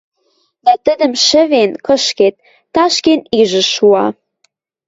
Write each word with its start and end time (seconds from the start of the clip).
дӓ 0.65 0.73
тӹдӹм, 0.85 1.13
шӹвен, 1.25 1.71
кышкед, 1.85 2.35
ташкен 2.73 3.19
ижӹ 3.39 3.63
шуа. 3.73 4.05